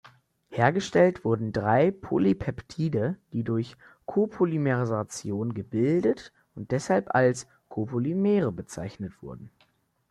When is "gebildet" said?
5.53-6.33